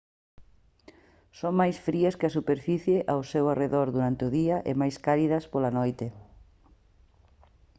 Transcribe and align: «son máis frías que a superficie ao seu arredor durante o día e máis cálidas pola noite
«son 1.39 1.53
máis 1.61 1.77
frías 1.87 2.17
que 2.19 2.27
a 2.27 2.35
superficie 2.37 2.97
ao 3.11 3.21
seu 3.31 3.45
arredor 3.47 3.87
durante 3.95 4.21
o 4.27 4.33
día 4.39 4.57
e 4.69 4.71
máis 4.81 4.95
cálidas 5.05 5.43
pola 5.53 5.71
noite 5.79 6.05